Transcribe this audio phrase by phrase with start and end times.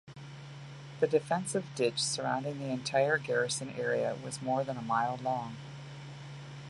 [0.99, 5.57] The defensive ditch surrounding the entire garrison area was more than a mile long.